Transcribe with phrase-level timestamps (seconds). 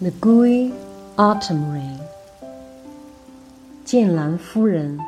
[0.00, 0.72] The gooey
[1.16, 2.00] autumn rain，
[3.84, 4.98] 剑兰夫人。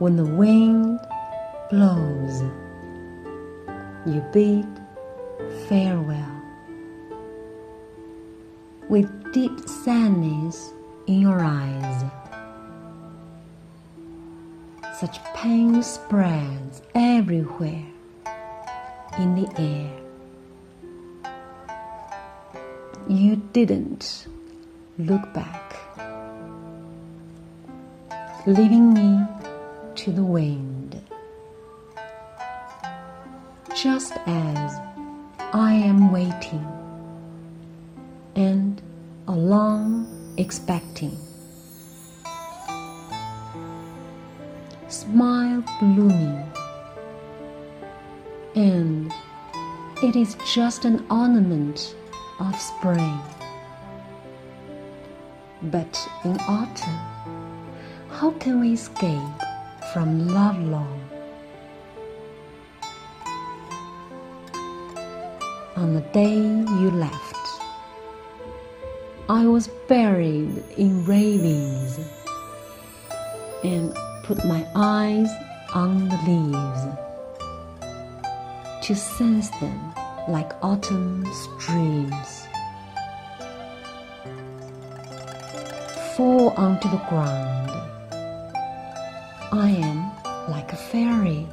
[0.00, 0.98] When the wind
[1.70, 2.42] blows,
[4.04, 4.66] you bid
[5.68, 6.18] farewell.
[8.88, 9.52] With deep
[9.84, 10.72] sadness
[11.06, 12.04] in your eyes,
[14.98, 17.85] such pain spreads everywhere
[19.19, 19.91] in the air.
[23.07, 24.27] You didn't
[24.97, 25.75] look back,
[28.45, 29.25] leaving me
[29.95, 31.01] to the wind.
[33.75, 34.79] Just as
[35.53, 36.65] I am waiting
[38.35, 38.81] and
[39.27, 40.07] along
[40.37, 41.17] expecting.
[44.89, 46.43] Smile blooming,
[48.55, 49.06] and
[50.03, 51.95] it is just an ornament
[52.39, 53.19] of spring.
[55.63, 56.99] But in autumn,
[58.11, 59.41] how can we escape
[59.91, 61.01] from love long?
[65.77, 67.35] On the day you left,
[69.29, 71.99] I was buried in ravings
[73.63, 75.29] and put my eyes
[75.73, 77.06] on the leaves
[78.87, 79.93] to sense them
[80.29, 82.47] like autumn streams.
[86.15, 87.69] Fall onto the ground.
[89.51, 90.09] I am
[90.49, 91.45] like a fairy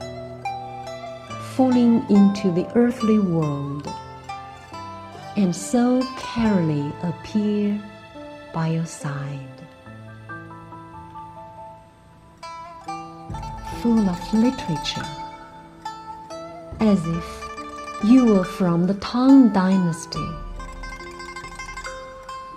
[1.56, 3.92] falling into the earthly world
[5.36, 7.82] and so carefully appear
[8.52, 9.58] by your side.
[13.82, 15.23] Full of literature,
[16.80, 17.44] as if
[18.04, 20.28] you were from the Tang Dynasty.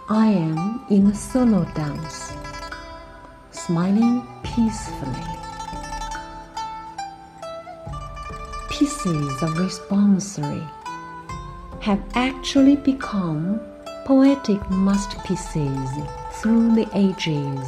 [0.09, 2.33] I am in a solo dance,
[3.51, 5.27] smiling peacefully.
[8.69, 10.65] Pieces of responsory
[11.81, 13.59] have actually become
[14.05, 15.89] poetic masterpieces
[16.33, 17.65] through the ages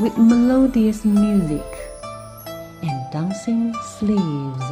[0.00, 1.81] with melodious music
[3.32, 4.64] and dancing sleeves.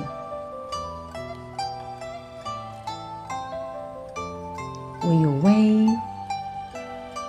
[5.03, 5.99] When you wave,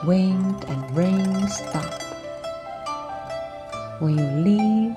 [0.05, 2.01] wind and rain stop.
[3.99, 4.95] When you leave,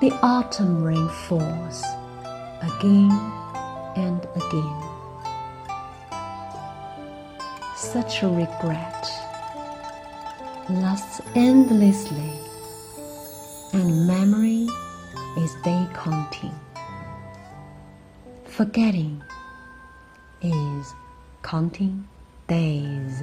[0.00, 1.82] the autumn rain falls
[2.62, 3.10] again
[3.96, 4.82] and again.
[7.76, 9.10] Such a regret
[10.70, 12.32] lasts endlessly,
[13.72, 14.68] and memory
[15.42, 16.54] is day counting.
[18.44, 19.20] Forgetting
[20.40, 20.94] is
[21.42, 22.06] counting
[22.46, 23.22] days.